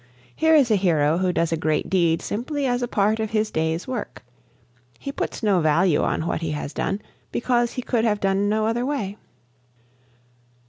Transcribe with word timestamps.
Here 0.35 0.55
is 0.55 0.71
a 0.71 0.77
hero 0.77 1.19
who 1.19 1.31
does 1.31 1.51
a 1.51 1.55
great 1.55 1.87
deed 1.87 2.23
simply 2.23 2.65
as 2.65 2.81
a 2.81 2.87
part 2.87 3.19
of 3.19 3.29
his 3.29 3.51
day's 3.51 3.87
work. 3.87 4.23
He 4.97 5.11
puts 5.11 5.43
no 5.43 5.59
value 5.61 6.01
on 6.01 6.25
what 6.25 6.41
he 6.41 6.49
has 6.53 6.73
done, 6.73 7.03
because 7.31 7.73
he 7.73 7.83
could 7.83 8.03
have 8.03 8.19
done 8.19 8.49
no 8.49 8.65
other 8.65 8.83
way. 8.83 9.17